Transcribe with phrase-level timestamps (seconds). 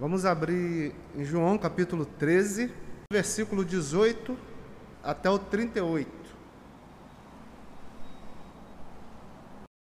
[0.00, 2.72] Vamos abrir em João capítulo 13,
[3.12, 4.34] versículo 18
[5.04, 6.10] até o 38.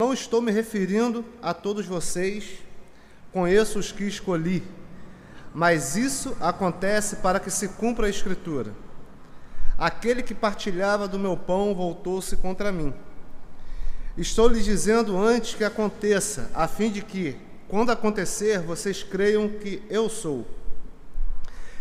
[0.02, 2.58] Não estou me referindo a todos vocês,
[3.32, 4.64] conheço os que escolhi,
[5.54, 8.74] mas isso acontece para que se cumpra a Escritura.
[9.78, 12.92] Aquele que partilhava do meu pão voltou-se contra mim.
[14.18, 17.38] Estou lhes dizendo antes que aconteça, a fim de que,
[17.70, 20.44] quando acontecer, vocês creiam que eu sou.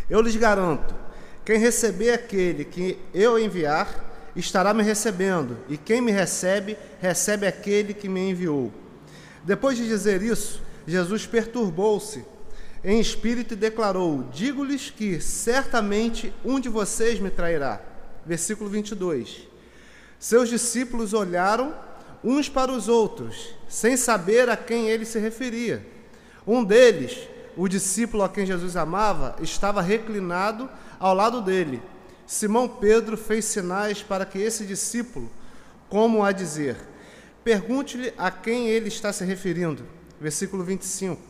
[0.08, 0.94] Eu lhes garanto:
[1.44, 7.92] quem receber aquele que eu enviar, estará me recebendo, e quem me recebe, recebe aquele
[7.92, 8.72] que me enviou.
[9.42, 12.24] Depois de dizer isso, Jesus perturbou-se
[12.84, 17.80] em espírito e declarou: Digo-lhes que certamente um de vocês me trairá.
[18.24, 19.48] Versículo 22.
[20.20, 21.74] Seus discípulos olharam
[22.22, 25.84] uns para os outros, sem saber a quem ele se referia.
[26.46, 31.82] Um deles, o discípulo a quem Jesus amava, estava reclinado ao lado dele.
[32.26, 35.30] Simão Pedro fez sinais para que esse discípulo,
[35.88, 36.76] como a dizer,
[37.42, 39.84] pergunte-lhe a quem ele está se referindo.
[40.20, 41.20] Versículo 25.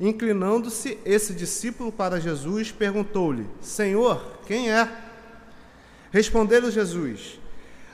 [0.00, 4.90] Inclinando-se esse discípulo para Jesus, perguntou-lhe: Senhor, quem é?
[6.10, 7.39] Respondeu-lhe Jesus: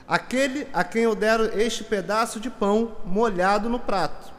[0.07, 4.31] aquele a quem eu der este pedaço de pão molhado no prato.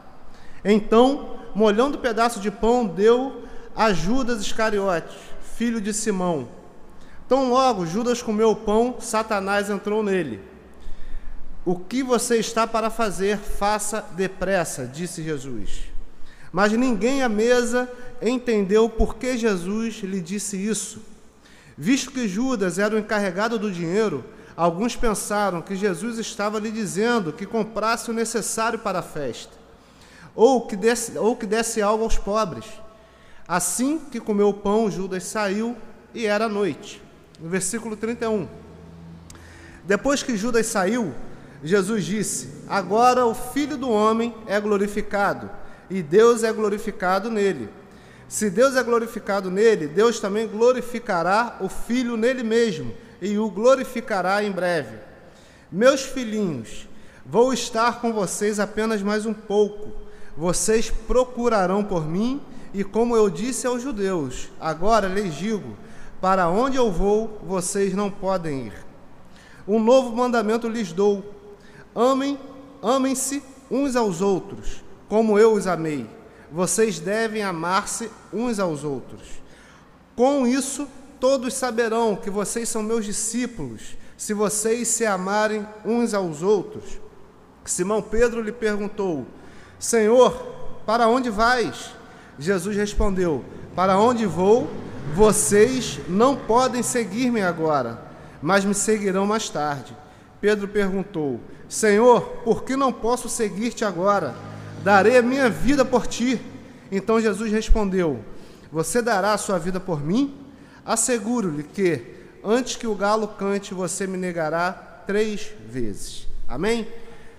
[0.65, 3.43] Então, molhando o pedaço de pão, deu
[3.75, 5.17] a Judas Iscariote,
[5.55, 6.49] filho de Simão.
[7.27, 10.41] Tão logo Judas comeu o pão, Satanás entrou nele.
[11.63, 15.83] O que você está para fazer, faça depressa, disse Jesus.
[16.51, 17.87] Mas ninguém à mesa
[18.21, 21.01] entendeu por que Jesus lhe disse isso.
[21.77, 24.25] Visto que Judas era o encarregado do dinheiro,
[24.59, 29.53] Alguns pensaram que Jesus estava lhe dizendo que comprasse o necessário para a festa,
[30.35, 32.65] ou que desse, ou que desse algo aos pobres.
[33.47, 35.77] Assim que comeu o pão, Judas saiu
[36.13, 37.01] e era noite.
[37.39, 38.49] No versículo 31.
[39.85, 41.13] Depois que Judas saiu,
[41.63, 45.49] Jesus disse: Agora o Filho do Homem é glorificado,
[45.89, 47.69] e Deus é glorificado nele.
[48.27, 54.43] Se Deus é glorificado nele, Deus também glorificará o Filho nele mesmo e o glorificará
[54.43, 54.97] em breve.
[55.71, 56.87] Meus filhinhos,
[57.25, 59.91] vou estar com vocês apenas mais um pouco.
[60.35, 62.41] Vocês procurarão por mim,
[62.73, 65.75] e como eu disse aos judeus, agora lhes digo:
[66.21, 68.73] para onde eu vou, vocês não podem ir.
[69.67, 71.23] Um novo mandamento lhes dou:
[71.93, 72.39] amem,
[72.81, 76.09] amem-se uns aos outros, como eu os amei.
[76.51, 79.21] Vocês devem amar-se uns aos outros.
[80.15, 80.87] Com isso,
[81.19, 86.99] Todos saberão que vocês são meus discípulos, se vocês se amarem uns aos outros.
[87.65, 89.25] Simão Pedro lhe perguntou:
[89.77, 90.31] Senhor,
[90.85, 91.91] para onde vais?
[92.37, 93.43] Jesus respondeu:
[93.75, 94.69] Para onde vou,
[95.13, 98.01] vocês não podem seguir-me agora,
[98.41, 99.95] mas me seguirão mais tarde.
[100.39, 104.33] Pedro perguntou: Senhor, por que não posso seguir-te agora?
[104.83, 106.41] Darei a minha vida por ti.
[106.91, 108.19] Então Jesus respondeu:
[108.71, 110.48] Você dará a sua vida por mim?
[110.85, 112.03] Asseguro-lhe que,
[112.43, 114.71] antes que o galo cante, você me negará
[115.05, 116.27] três vezes.
[116.47, 116.87] Amém?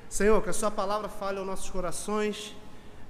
[0.08, 2.56] Senhor, que a Sua palavra fale aos nossos corações,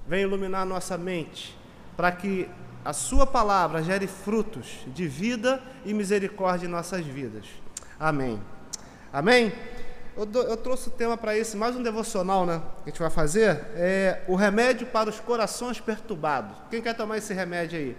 [0.07, 1.57] venha iluminar nossa mente,
[1.97, 2.49] para que
[2.83, 7.45] a Sua palavra gere frutos de vida e misericórdia em nossas vidas.
[7.99, 8.41] Amém.
[9.13, 9.51] Amém?
[10.15, 12.61] Eu, eu trouxe o tema para esse, mais um devocional, né?
[12.83, 13.65] Que a gente vai fazer.
[13.75, 16.55] É o remédio para os corações perturbados.
[16.69, 17.97] Quem quer tomar esse remédio aí?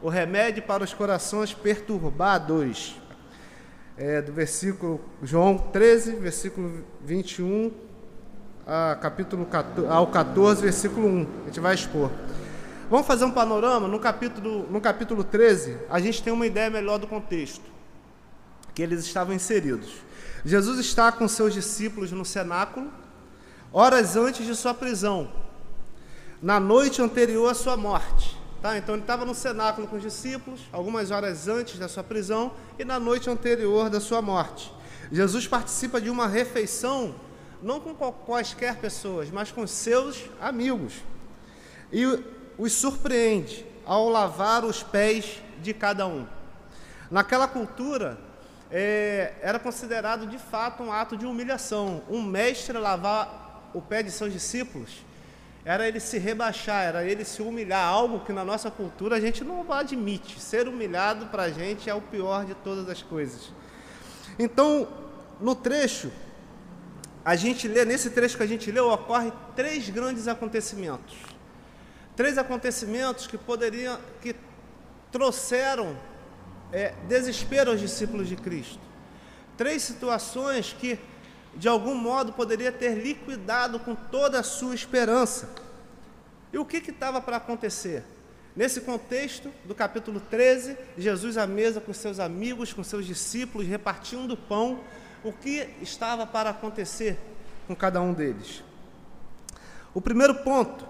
[0.00, 2.96] O remédio para os corações perturbados.
[3.96, 7.72] É, do versículo João 13, versículo 21
[8.64, 11.26] a capítulo 14, ao 14, versículo 1.
[11.42, 12.10] A gente vai expor.
[12.88, 13.88] Vamos fazer um panorama.
[13.88, 17.64] No capítulo, no capítulo 13, a gente tem uma ideia melhor do contexto
[18.74, 19.90] que eles estavam inseridos.
[20.44, 22.88] Jesus está com seus discípulos no cenáculo,
[23.72, 25.28] horas antes de sua prisão,
[26.40, 28.37] na noite anterior à sua morte.
[28.60, 28.76] Tá?
[28.76, 32.84] Então ele estava no cenáculo com os discípulos, algumas horas antes da sua prisão e
[32.84, 34.72] na noite anterior da sua morte.
[35.12, 37.14] Jesus participa de uma refeição,
[37.62, 40.94] não com quaisquer pessoas, mas com seus amigos.
[41.92, 42.04] E
[42.58, 46.26] os surpreende ao lavar os pés de cada um.
[47.10, 48.18] Naquela cultura,
[48.70, 52.02] é, era considerado de fato um ato de humilhação.
[52.08, 55.07] Um mestre lavar o pé de seus discípulos
[55.68, 59.44] era ele se rebaixar, era ele se humilhar, algo que na nossa cultura a gente
[59.44, 60.40] não admite.
[60.40, 63.52] Ser humilhado para a gente é o pior de todas as coisas.
[64.38, 64.88] Então,
[65.38, 66.10] no trecho,
[67.22, 71.14] a gente lê, nesse trecho que a gente leu, ocorre três grandes acontecimentos.
[72.16, 74.34] Três acontecimentos que poderiam, que
[75.12, 75.98] trouxeram
[76.72, 78.80] é, desespero aos discípulos de Cristo.
[79.54, 80.98] Três situações que,
[81.56, 85.48] de algum modo, poderia ter liquidado com toda a sua esperança.
[86.52, 88.04] E o que estava para acontecer?
[88.54, 94.36] Nesse contexto do capítulo 13, Jesus à mesa com seus amigos, com seus discípulos, repartindo
[94.36, 94.80] pão,
[95.22, 97.18] o que estava para acontecer
[97.66, 98.62] com cada um deles?
[99.94, 100.86] O primeiro ponto,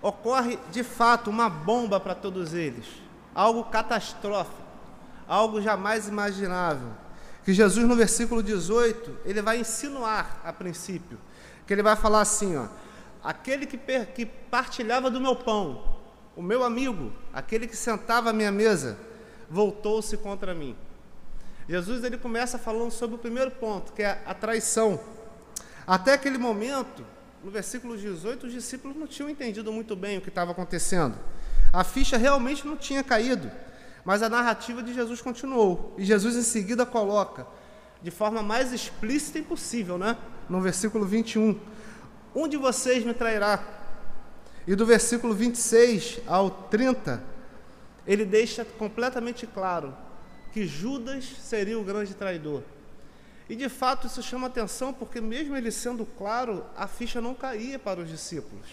[0.00, 2.86] ocorre de fato uma bomba para todos eles,
[3.34, 4.62] algo catastrófico,
[5.26, 6.90] algo jamais imaginável.
[7.48, 11.18] Que Jesus, no versículo 18, ele vai insinuar a princípio,
[11.66, 12.66] que ele vai falar assim: ó,
[13.24, 13.78] aquele que,
[14.14, 15.96] que partilhava do meu pão,
[16.36, 18.98] o meu amigo, aquele que sentava à minha mesa,
[19.48, 20.76] voltou-se contra mim.
[21.66, 25.00] Jesus ele começa falando sobre o primeiro ponto, que é a traição.
[25.86, 27.02] Até aquele momento,
[27.42, 31.16] no versículo 18, os discípulos não tinham entendido muito bem o que estava acontecendo.
[31.72, 33.50] A ficha realmente não tinha caído,
[34.08, 35.92] mas a narrativa de Jesus continuou.
[35.98, 37.46] E Jesus em seguida coloca,
[38.02, 40.16] de forma mais explícita impossível, né?
[40.48, 41.60] No versículo 21,
[42.34, 43.62] um de vocês me trairá.
[44.66, 47.22] E do versículo 26 ao 30,
[48.06, 49.94] ele deixa completamente claro
[50.54, 52.62] que Judas seria o grande traidor.
[53.46, 57.78] E de fato isso chama atenção porque, mesmo ele sendo claro, a ficha não caía
[57.78, 58.68] para os discípulos.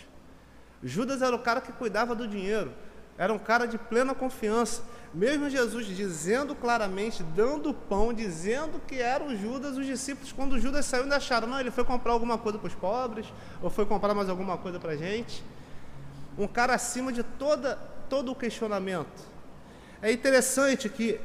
[0.81, 2.71] Judas era o cara que cuidava do dinheiro,
[3.17, 4.83] era um cara de plena confiança.
[5.13, 10.85] Mesmo Jesus dizendo claramente, dando pão, dizendo que era o Judas, os discípulos, quando Judas
[10.85, 13.25] saiu, ainda acharam: não, ele foi comprar alguma coisa para os pobres,
[13.61, 15.41] ou foi comprar mais alguma coisa para a gente.
[16.37, 17.75] Um cara acima de toda,
[18.09, 19.23] todo o questionamento.
[20.01, 21.19] É interessante que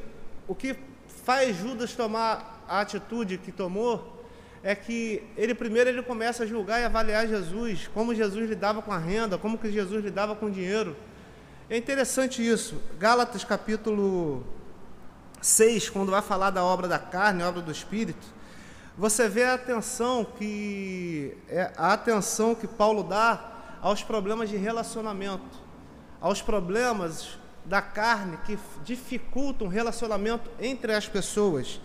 [0.47, 0.75] o que
[1.25, 4.23] faz Judas tomar a atitude que tomou
[4.63, 8.91] é que ele primeiro ele começa a julgar e avaliar Jesus, como Jesus lidava com
[8.93, 10.95] a renda, como que Jesus lidava com o dinheiro.
[11.71, 12.75] É interessante isso.
[12.99, 14.43] Gálatas capítulo
[15.41, 18.27] 6, quando vai falar da obra da carne, obra do espírito,
[18.97, 25.59] você vê a atenção que é a atenção que Paulo dá aos problemas de relacionamento,
[26.19, 31.79] aos problemas da carne que dificultam o relacionamento entre as pessoas.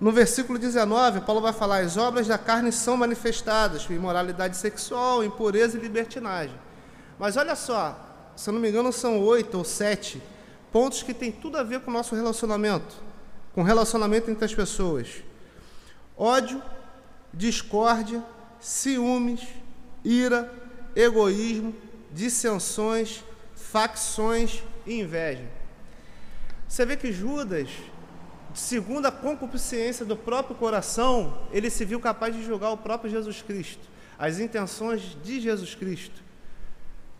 [0.00, 5.78] No versículo 19, Paulo vai falar: as obras da carne são manifestadas, imoralidade sexual, impureza
[5.78, 6.58] e libertinagem.
[7.20, 10.20] Mas olha só, se eu não me engano, são oito ou sete
[10.70, 12.94] pontos que têm tudo a ver com o nosso relacionamento,
[13.54, 15.22] com o relacionamento entre as pessoas:
[16.16, 16.62] ódio,
[17.32, 18.22] discórdia,
[18.60, 19.46] ciúmes,
[20.04, 20.52] ira,
[20.94, 21.74] egoísmo,
[22.10, 23.22] dissensões,
[23.54, 25.48] facções e inveja.
[26.68, 27.68] Você vê que Judas
[28.54, 33.42] segundo a concupiscência do próprio coração, ele se viu capaz de julgar o próprio Jesus
[33.42, 33.88] Cristo,
[34.18, 36.21] as intenções de Jesus Cristo.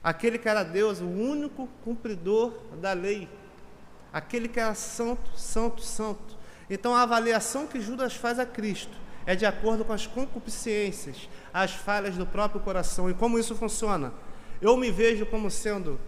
[0.03, 3.29] Aquele que era Deus, o único cumpridor da lei,
[4.13, 6.37] aquele que era santo, santo, santo.
[6.69, 11.73] Então a avaliação que Judas faz a Cristo é de acordo com as concupiscências, as
[11.73, 13.09] falhas do próprio coração.
[13.09, 14.13] E como isso funciona?
[14.61, 16.01] Eu me vejo como sendo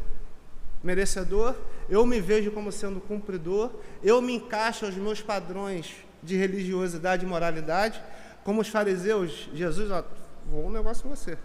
[0.83, 1.55] merecedor,
[1.89, 3.71] eu me vejo como sendo cumpridor,
[4.03, 8.03] eu me encaixo aos meus padrões de religiosidade e moralidade,
[8.43, 10.05] como os fariseus, Jesus, ó,
[10.47, 11.39] vou um negócio com você.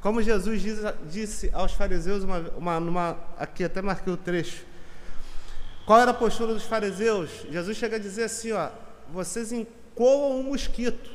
[0.00, 0.78] Como Jesus diz,
[1.10, 4.64] disse aos fariseus, uma, uma, aqui até marquei o trecho.
[5.84, 7.30] Qual era a postura dos fariseus?
[7.50, 8.70] Jesus chega a dizer assim: ó,
[9.12, 11.10] vocês encoam um mosquito,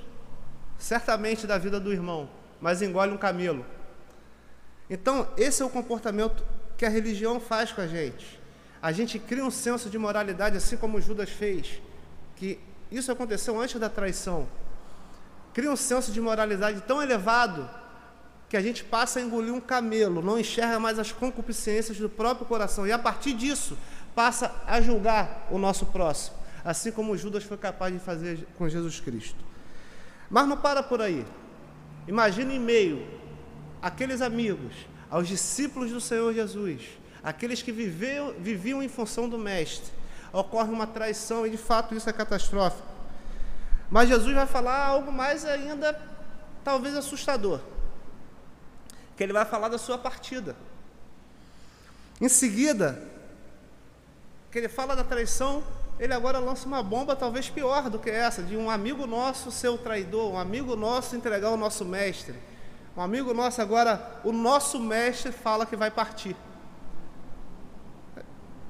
[0.78, 2.30] certamente da vida do irmão,
[2.60, 3.66] mas engole um camelo.
[4.90, 6.44] Então, esse é o comportamento
[6.78, 8.40] que a religião faz com a gente.
[8.82, 11.82] A gente cria um senso de moralidade, assim como Judas fez,
[12.36, 12.60] que
[12.92, 14.48] isso aconteceu antes da traição.
[15.54, 17.70] Cria um senso de moralidade tão elevado
[18.52, 22.46] que a gente passa a engolir um camelo, não enxerga mais as concupiscências do próprio
[22.46, 23.78] coração e a partir disso
[24.14, 29.00] passa a julgar o nosso próximo, assim como Judas foi capaz de fazer com Jesus
[29.00, 29.42] Cristo.
[30.30, 31.26] Mas não para por aí.
[32.06, 33.08] Imagina em meio
[33.82, 34.74] aqueles amigos
[35.10, 36.82] aos discípulos do Senhor Jesus,
[37.24, 39.94] aqueles que viviam, viviam em função do Mestre,
[40.34, 42.86] ocorre uma traição e de fato isso é catastrófico.
[43.90, 45.98] Mas Jesus vai falar algo mais ainda,
[46.66, 47.62] talvez assustador,
[49.22, 50.56] que ele vai falar da sua partida.
[52.20, 53.00] Em seguida,
[54.50, 55.64] que ele fala da traição,
[56.00, 59.68] ele agora lança uma bomba talvez pior do que essa, de um amigo nosso ser
[59.68, 62.34] o traidor, um amigo nosso entregar o nosso mestre.
[62.98, 66.36] Um amigo nosso agora, o nosso mestre fala que vai partir.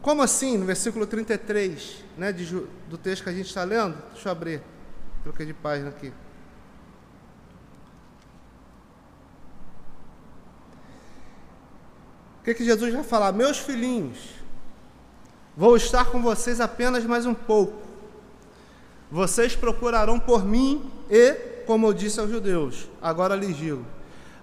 [0.01, 0.57] Como assim?
[0.57, 2.45] No versículo 33, né, de,
[2.89, 4.61] do texto que a gente está lendo, deixa eu abrir,
[5.23, 6.11] troquei de página aqui.
[12.41, 13.31] O que, que Jesus vai falar?
[13.31, 14.17] Meus filhinhos,
[15.55, 17.81] Vou estar com vocês apenas mais um pouco.
[19.11, 21.33] Vocês procurarão por mim e,
[21.65, 23.85] como eu disse aos judeus, agora lhes digo: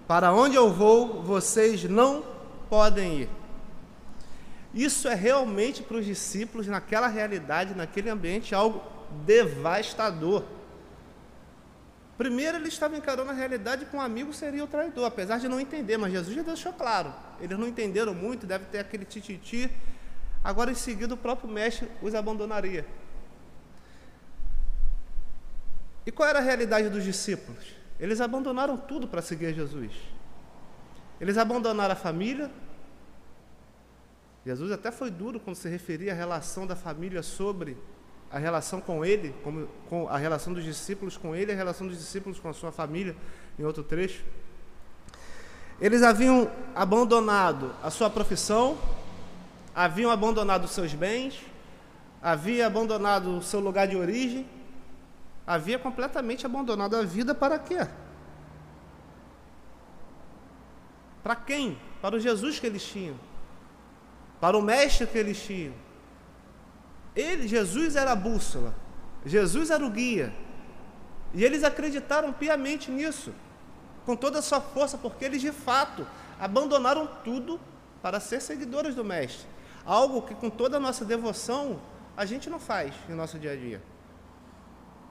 [0.06, 2.22] para onde eu vou, vocês não
[2.68, 3.30] podem ir.
[4.74, 8.82] Isso é realmente para os discípulos, naquela realidade, naquele ambiente, algo
[9.24, 10.44] devastador.
[12.18, 15.58] Primeiro, eles estavam encarando a realidade que um amigo seria o traidor, apesar de não
[15.58, 17.12] entender, mas Jesus já deixou claro.
[17.40, 19.70] Eles não entenderam muito, deve ter aquele tititi.
[20.42, 22.86] Agora, em seguida, o próprio mestre os abandonaria.
[26.06, 27.76] E qual era a realidade dos discípulos?
[28.00, 29.92] Eles abandonaram tudo para seguir Jesus.
[31.20, 32.50] Eles abandonaram a família.
[34.46, 37.76] Jesus até foi duro quando se referia à relação da família sobre
[38.30, 41.98] a relação com ele, com, com, a relação dos discípulos com ele, a relação dos
[41.98, 43.16] discípulos com a sua família,
[43.58, 44.24] em outro trecho.
[45.80, 48.76] Eles haviam abandonado a sua profissão,
[49.74, 51.40] haviam abandonado os seus bens,
[52.20, 54.46] haviam abandonado o seu lugar de origem,
[55.46, 57.86] havia completamente abandonado a vida para quê?
[61.22, 61.78] Para quem?
[62.02, 63.16] Para o Jesus que eles tinham,
[64.40, 65.74] para o mestre que eles tinham
[67.18, 68.74] ele, Jesus era a bússola,
[69.26, 70.32] Jesus era o guia.
[71.34, 73.34] E eles acreditaram piamente nisso,
[74.08, 76.06] com toda a sua força, porque eles de fato
[76.40, 77.60] abandonaram tudo
[78.00, 79.46] para ser seguidores do Mestre.
[79.84, 81.78] Algo que com toda a nossa devoção
[82.16, 83.82] a gente não faz no nosso dia a dia.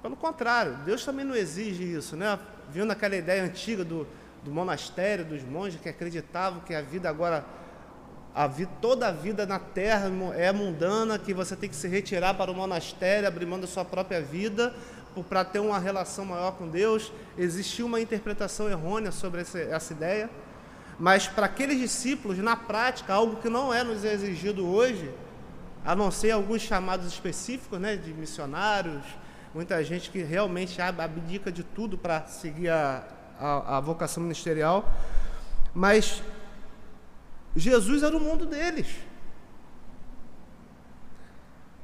[0.02, 2.40] Pelo contrário, Deus também não exige isso, né?
[2.72, 4.08] Vindo aquela ideia antiga do,
[4.44, 7.46] do monastério, dos monges que acreditavam que a vida agora
[8.34, 12.34] a vida, toda a vida na terra é mundana, que você tem que se retirar
[12.34, 14.74] para o monastério, abrir mão da sua própria vida,
[15.24, 17.12] para ter uma relação maior com Deus.
[17.38, 20.30] Existiu uma interpretação errônea sobre essa, essa ideia,
[21.00, 25.14] mas para aqueles discípulos, na prática, algo que não é nos exigido hoje,
[25.86, 29.04] a não ser alguns chamados específicos né, de missionários,
[29.54, 33.08] muita gente que realmente abdica de tudo para seguir a,
[33.40, 34.92] a, a vocação ministerial,
[35.74, 36.22] mas
[37.56, 38.88] Jesus era o mundo deles.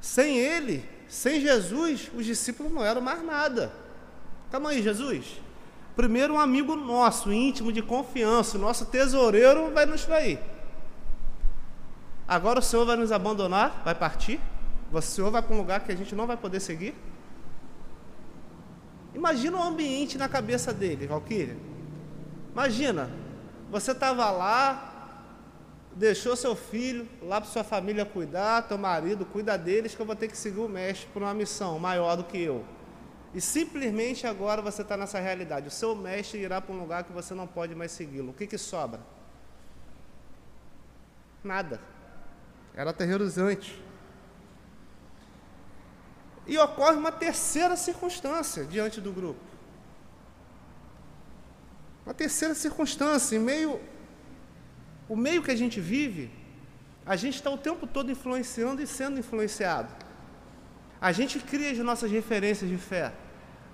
[0.00, 3.72] Sem ele, sem Jesus, os discípulos não eram mais nada.
[4.50, 5.40] Calma aí, Jesus.
[5.94, 10.40] Primeiro, um amigo nosso, íntimo, de confiança, nosso tesoureiro, vai nos trair.
[12.26, 14.40] Agora o Senhor vai nos abandonar, vai partir.
[14.92, 16.96] O Senhor vai para um lugar que a gente não vai poder seguir.
[19.14, 21.56] Imagina o ambiente na cabeça dele, Valquíria.
[22.52, 23.08] Imagina,
[23.70, 24.93] você estava lá,
[25.94, 30.16] deixou seu filho lá para sua família cuidar, teu marido cuida deles, que eu vou
[30.16, 32.64] ter que seguir o mestre por uma missão maior do que eu.
[33.32, 35.68] E simplesmente agora você está nessa realidade.
[35.68, 38.30] O seu mestre irá para um lugar que você não pode mais segui-lo.
[38.30, 39.00] O que, que sobra?
[41.42, 41.80] Nada.
[42.74, 43.82] Era aterrorizante.
[46.46, 49.40] E ocorre uma terceira circunstância diante do grupo.
[52.04, 53.80] Uma terceira circunstância, em meio
[55.08, 56.30] o meio que a gente vive,
[57.04, 59.92] a gente está o tempo todo influenciando e sendo influenciado.
[61.00, 63.12] A gente cria as nossas referências de fé.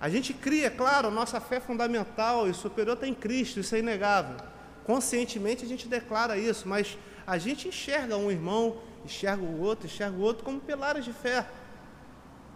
[0.00, 3.78] A gente cria, é claro, nossa fé fundamental e superior está em Cristo, isso é
[3.78, 4.36] inegável.
[4.84, 10.16] Conscientemente a gente declara isso, mas a gente enxerga um irmão, enxerga o outro, enxerga
[10.16, 11.46] o outro como pilares de fé,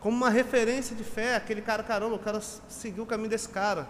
[0.01, 1.37] como uma referência de fé.
[1.37, 3.87] Aquele cara, caramba, o cara seguiu o caminho desse cara.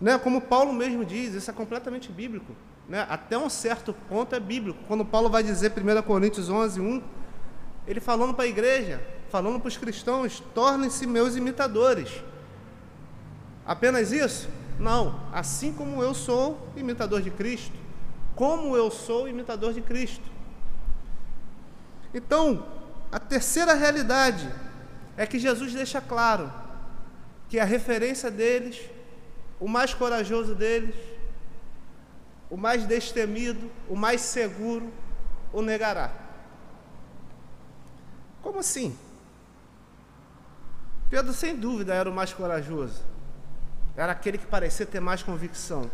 [0.00, 0.18] Né?
[0.18, 2.56] Como Paulo mesmo diz, isso é completamente bíblico
[2.90, 4.80] né, até um certo ponto é bíblico.
[4.88, 7.02] Quando Paulo vai dizer 1 Coríntios 11, 1,
[7.86, 12.10] ele falando para a igreja, falando para os cristãos, tornem-se meus imitadores.
[13.64, 14.48] Apenas isso?
[14.76, 15.20] Não.
[15.32, 17.76] Assim como eu sou imitador de Cristo,
[18.34, 20.24] como eu sou imitador de Cristo.
[22.12, 22.66] Então,
[23.12, 24.52] a terceira realidade
[25.16, 26.52] é que Jesus deixa claro
[27.48, 28.80] que a referência deles,
[29.60, 31.09] o mais corajoso deles,
[32.50, 34.92] o mais destemido, o mais seguro,
[35.52, 36.12] o negará.
[38.42, 38.96] Como assim?
[41.08, 43.02] Pedro, sem dúvida, era o mais corajoso.
[43.96, 45.90] Era aquele que parecia ter mais convicção.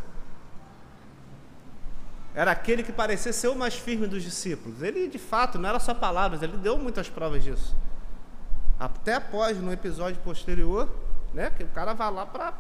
[2.35, 4.83] Era aquele que parecia ser o mais firme dos discípulos.
[4.83, 7.75] Ele, de fato, não era só palavras, ele deu muitas provas disso.
[8.79, 10.89] Até após, no episódio posterior,
[11.33, 12.53] né, que o cara vai lá para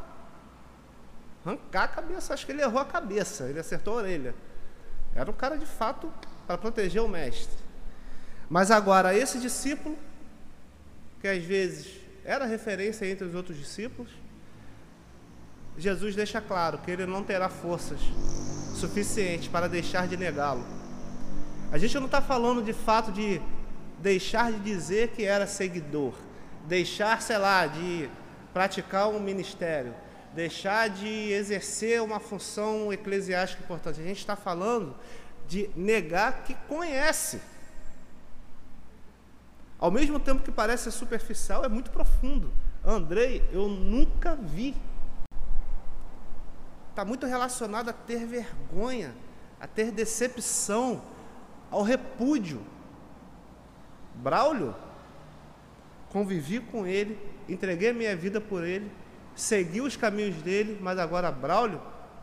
[1.46, 2.34] arrancar a cabeça.
[2.34, 4.34] Acho que ele errou a cabeça, ele acertou a orelha.
[5.14, 6.12] Era um cara de fato
[6.46, 7.56] para proteger o mestre.
[8.50, 9.96] Mas agora, esse discípulo,
[11.20, 14.10] que às vezes era referência entre os outros discípulos,
[15.78, 18.00] Jesus deixa claro que ele não terá forças
[18.74, 20.64] suficientes para deixar de negá-lo.
[21.70, 23.40] A gente não está falando de fato de
[24.00, 26.14] deixar de dizer que era seguidor,
[26.66, 28.08] deixar, sei lá, de
[28.52, 29.94] praticar um ministério,
[30.36, 34.00] deixar de exercer uma função eclesiástica importante.
[34.00, 34.94] A gente está falando
[35.48, 37.40] de negar que conhece.
[39.78, 42.52] Ao mesmo tempo que parece superficial, é muito profundo.
[42.84, 44.76] Andrei, eu nunca vi.
[46.90, 49.14] Está muito relacionado a ter vergonha,
[49.58, 51.02] a ter decepção,
[51.70, 52.60] ao repúdio.
[54.14, 54.74] Braulio,
[56.10, 58.90] convivi com ele, entreguei minha vida por ele,
[59.36, 61.80] segui os caminhos dele, mas agora Braulio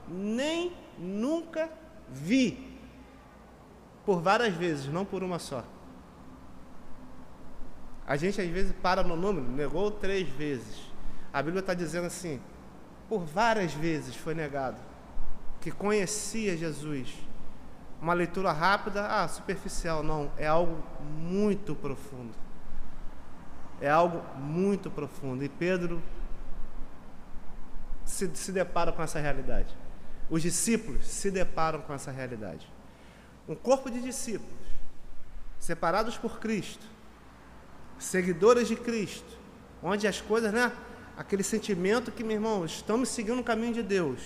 [0.07, 1.69] nem nunca
[2.09, 2.77] vi.
[4.05, 5.63] Por várias vezes, não por uma só.
[8.05, 10.91] A gente às vezes para no número, negou três vezes.
[11.31, 12.41] A Bíblia está dizendo assim:
[13.07, 14.77] por várias vezes foi negado
[15.63, 17.15] que conhecia Jesus.
[18.01, 20.83] Uma leitura rápida, ah, superficial, não, é algo
[21.17, 22.33] muito profundo.
[23.79, 25.41] É algo muito profundo.
[25.41, 26.03] E Pedro
[28.05, 29.75] se, se com essa realidade.
[30.29, 32.67] Os discípulos se deparam com essa realidade.
[33.47, 34.67] Um corpo de discípulos,
[35.59, 36.85] separados por Cristo,
[37.99, 39.37] seguidores de Cristo,
[39.81, 40.71] onde as coisas, né?
[41.17, 44.19] Aquele sentimento que, meu irmão, estamos seguindo o caminho de Deus.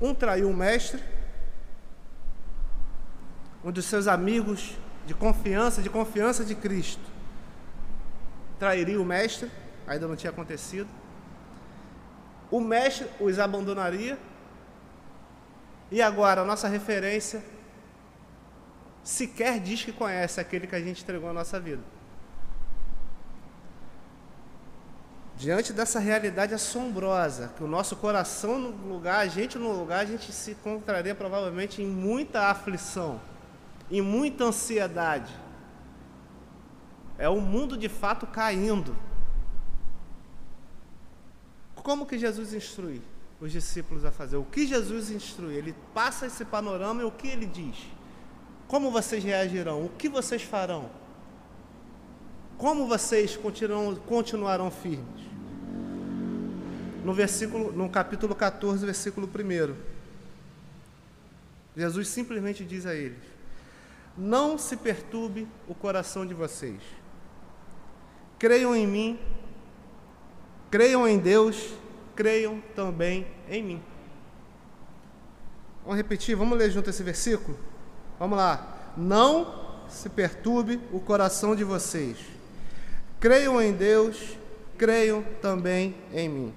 [0.00, 1.02] Um traiu o mestre,
[3.62, 4.74] um dos seus amigos
[5.06, 7.02] de confiança, de confiança de Cristo,
[8.58, 9.50] trairia o mestre,
[9.86, 10.88] ainda não tinha acontecido.
[12.50, 14.18] O mestre os abandonaria.
[15.90, 17.42] E agora, a nossa referência
[19.02, 21.82] sequer diz que conhece aquele que a gente entregou a nossa vida.
[25.36, 30.04] Diante dessa realidade assombrosa, que o nosso coração no lugar, a gente no lugar, a
[30.04, 33.18] gente se encontraria provavelmente em muita aflição,
[33.90, 35.34] em muita ansiedade.
[37.16, 38.94] É o mundo de fato caindo.
[41.82, 43.00] Como que Jesus instrui
[43.40, 44.36] os discípulos a fazer?
[44.36, 45.54] O que Jesus instrui?
[45.54, 47.76] Ele passa esse panorama e o que ele diz?
[48.68, 49.84] Como vocês reagirão?
[49.84, 50.90] O que vocês farão?
[52.56, 55.30] Como vocês continuarão, continuarão firmes?
[57.04, 59.74] No versículo, no capítulo 14, versículo 1.
[61.74, 63.22] Jesus simplesmente diz a eles:
[64.16, 66.82] Não se perturbe o coração de vocês.
[68.38, 69.18] Creiam em mim,
[70.70, 71.74] creiam em Deus,
[72.14, 73.82] creiam também em mim.
[75.82, 77.58] Vamos repetir, vamos ler junto esse versículo?
[78.18, 78.92] Vamos lá.
[78.96, 82.18] Não se perturbe o coração de vocês.
[83.18, 84.38] Creiam em Deus,
[84.78, 86.54] creiam também em mim.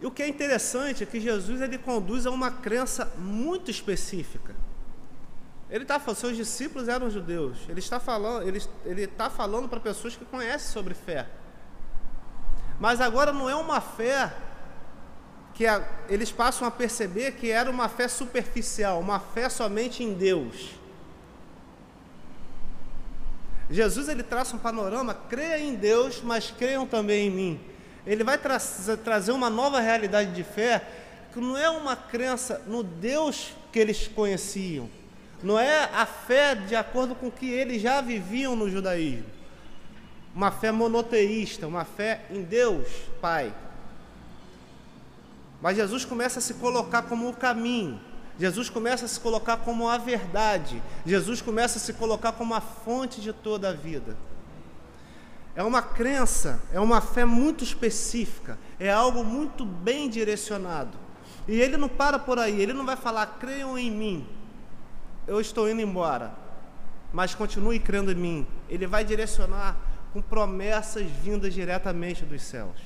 [0.00, 4.54] E o que é interessante é que Jesus ele conduz a uma crença muito específica.
[5.68, 7.58] Ele está falando, seus discípulos eram judeus.
[7.68, 11.26] Ele está falando, ele, ele está falando para pessoas que conhecem sobre fé.
[12.78, 14.32] Mas agora não é uma fé
[15.54, 20.14] que a, eles passam a perceber que era uma fé superficial, uma fé somente em
[20.14, 20.70] Deus.
[23.70, 27.60] Jesus ele traça um panorama, creia em Deus, mas creiam também em mim.
[28.06, 28.58] Ele vai tra
[29.04, 30.82] trazer uma nova realidade de fé,
[31.32, 34.88] que não é uma crença no Deus que eles conheciam,
[35.42, 39.37] não é a fé de acordo com o que eles já viviam no judaísmo.
[40.34, 42.86] Uma fé monoteísta, uma fé em Deus,
[43.20, 43.52] Pai.
[45.60, 48.00] Mas Jesus começa a se colocar como o caminho,
[48.38, 52.60] Jesus começa a se colocar como a verdade, Jesus começa a se colocar como a
[52.60, 54.16] fonte de toda a vida.
[55.56, 60.96] É uma crença, é uma fé muito específica, é algo muito bem direcionado.
[61.48, 64.28] E ele não para por aí, ele não vai falar, creiam em mim,
[65.26, 66.32] eu estou indo embora,
[67.12, 68.46] mas continue crendo em mim.
[68.68, 69.76] Ele vai direcionar
[70.12, 72.78] com promessas vindas diretamente dos céus.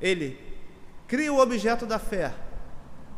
[0.00, 0.38] Ele
[1.06, 2.34] cria o objeto da fé,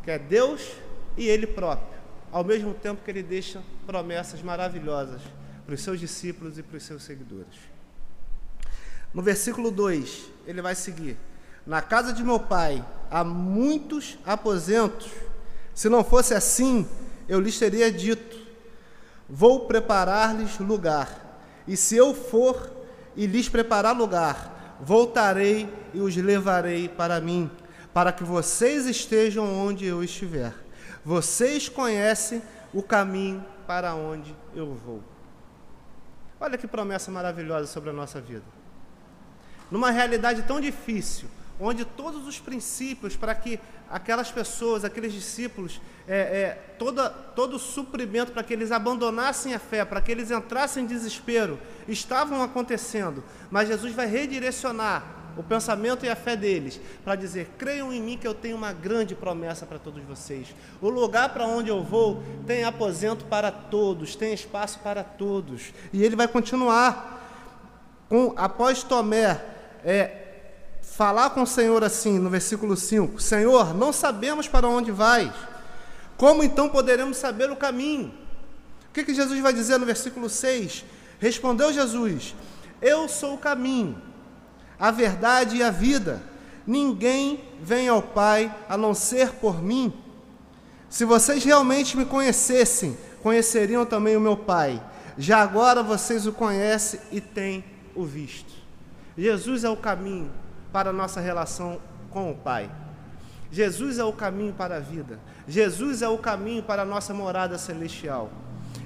[0.03, 0.73] que é Deus
[1.17, 1.99] e Ele próprio,
[2.31, 5.23] ao mesmo tempo que ele deixa promessas maravilhosas
[5.65, 7.77] para os seus discípulos e para os seus seguidores.
[9.13, 11.17] No versículo 2, ele vai seguir:
[11.67, 15.11] Na casa de meu pai há muitos aposentos.
[15.75, 16.87] Se não fosse assim,
[17.29, 18.37] eu lhes teria dito:
[19.29, 21.26] Vou preparar-lhes lugar.
[21.67, 22.71] E se eu for
[23.17, 27.51] e lhes preparar lugar, voltarei e os levarei para mim,
[27.93, 30.53] para que vocês estejam onde eu estiver.
[31.05, 35.03] Vocês conhecem o caminho para onde eu vou.
[36.39, 38.45] Olha que promessa maravilhosa sobre a nossa vida.
[39.71, 41.29] Numa realidade tão difícil,
[41.61, 43.59] onde todos os princípios para que
[43.91, 49.59] aquelas pessoas, aqueles discípulos, é, é, toda, todo o suprimento para que eles abandonassem a
[49.59, 56.07] fé, para que eles entrassem em desespero, estavam acontecendo, mas Jesus vai redirecionar o pensamento
[56.07, 59.67] e a fé deles para dizer: creiam em mim que eu tenho uma grande promessa
[59.67, 60.55] para todos vocês.
[60.81, 65.73] O lugar para onde eu vou tem aposento para todos, tem espaço para todos.
[65.93, 67.15] E ele vai continuar.
[68.09, 69.45] Com, após Tomé
[69.85, 70.26] é,
[70.95, 75.33] falar com o Senhor assim, no versículo 5: Senhor, não sabemos para onde vais,
[76.17, 78.13] como então poderemos saber o caminho?
[78.89, 80.85] O que, que Jesus vai dizer no versículo 6?
[81.19, 82.35] Respondeu Jesus:
[82.81, 84.01] Eu sou o caminho,
[84.79, 86.23] a verdade e a vida.
[86.67, 89.93] Ninguém vem ao Pai a não ser por mim.
[90.89, 94.83] Se vocês realmente me conhecessem, conheceriam também o meu Pai.
[95.19, 98.53] Já agora vocês o conhecem e têm o visto.
[99.17, 100.31] Jesus é o caminho,
[100.77, 102.71] para a nossa relação com o Pai.
[103.51, 105.19] Jesus é o caminho para a vida.
[105.49, 108.31] Jesus é o caminho para a nossa morada celestial.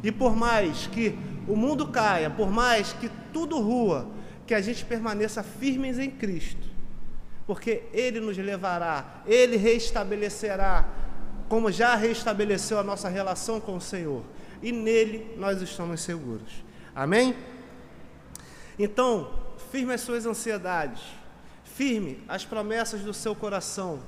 [0.00, 4.08] E por mais que o mundo caia, por mais que tudo rua,
[4.46, 6.64] que a gente permaneça firmes em Cristo,
[7.44, 10.86] porque Ele nos levará, Ele restabelecerá,
[11.48, 14.22] como já restabeleceu a nossa relação com o Senhor,
[14.62, 16.62] e nele nós estamos seguros.
[16.94, 17.34] Amém?
[18.78, 19.28] Então,
[19.72, 21.18] firme as suas ansiedades,
[21.80, 24.00] firme as promessas do seu coração.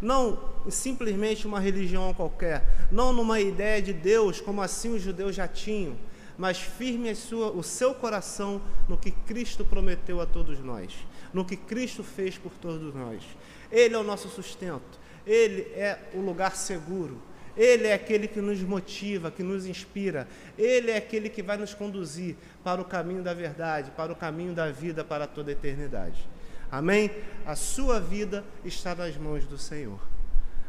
[0.00, 5.48] Não simplesmente uma religião qualquer, não numa ideia de Deus, como assim os judeus já
[5.48, 5.96] tinham,
[6.38, 10.92] mas firme sua, o seu coração no que Cristo prometeu a todos nós,
[11.34, 13.24] no que Cristo fez por todos nós.
[13.72, 17.20] Ele é o nosso sustento, Ele é o lugar seguro,
[17.56, 21.74] Ele é aquele que nos motiva, que nos inspira, Ele é aquele que vai nos
[21.74, 26.28] conduzir para o caminho da verdade, para o caminho da vida, para toda a eternidade.
[26.70, 27.10] Amém?
[27.44, 29.98] A sua vida está nas mãos do Senhor.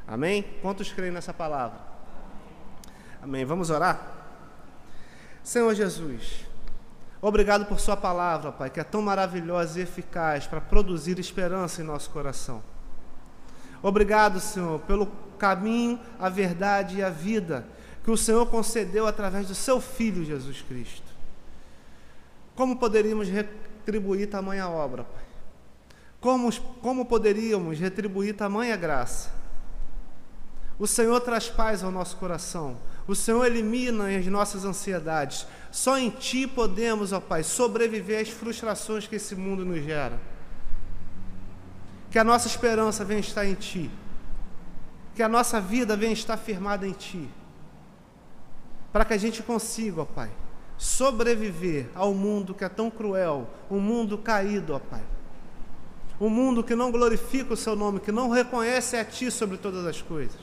[0.07, 0.43] Amém?
[0.61, 1.79] Quantos creem nessa palavra?
[3.21, 3.45] Amém.
[3.45, 4.19] Vamos orar?
[5.43, 6.45] Senhor Jesus,
[7.21, 11.85] obrigado por Sua palavra, Pai, que é tão maravilhosa e eficaz para produzir esperança em
[11.85, 12.63] nosso coração.
[13.81, 15.07] Obrigado, Senhor, pelo
[15.39, 17.65] caminho, a verdade e a vida
[18.03, 21.11] que o Senhor concedeu através do Seu Filho Jesus Cristo.
[22.55, 25.30] Como poderíamos retribuir tamanha obra, Pai?
[26.21, 26.53] Como,
[26.83, 29.31] como poderíamos retribuir tamanha graça?
[30.77, 32.77] O Senhor traz paz ao nosso coração.
[33.07, 35.47] O Senhor elimina as nossas ansiedades.
[35.71, 40.19] Só em Ti podemos, ó Pai, sobreviver às frustrações que esse mundo nos gera.
[42.11, 43.89] Que a nossa esperança venha estar em Ti.
[45.15, 47.27] Que a nossa vida venha estar firmada em Ti.
[48.93, 50.29] Para que a gente consiga, ó Pai,
[50.77, 55.01] sobreviver ao mundo que é tão cruel, um mundo caído, ó Pai
[56.21, 59.87] um mundo que não glorifica o seu nome, que não reconhece a Ti sobre todas
[59.87, 60.39] as coisas.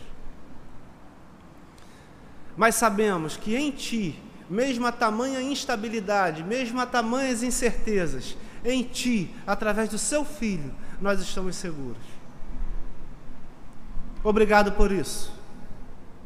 [2.57, 9.33] Mas sabemos que em Ti, mesmo a tamanha instabilidade, mesmo a tamanhas incertezas, em Ti,
[9.47, 12.03] através do Seu Filho, nós estamos seguros.
[14.25, 15.33] Obrigado por isso.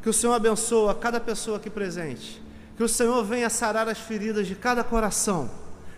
[0.00, 2.42] Que o Senhor abençoe a cada pessoa aqui presente.
[2.74, 5.50] Que o Senhor venha sarar as feridas de cada coração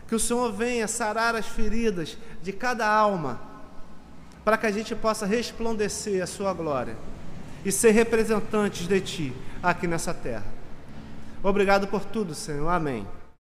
[0.07, 3.41] que o Senhor venha sarar as feridas de cada alma,
[4.45, 6.97] para que a gente possa resplandecer a Sua glória
[7.65, 10.45] e ser representantes de Ti aqui nessa terra.
[11.43, 12.69] Obrigado por tudo, Senhor.
[12.69, 13.07] Amém.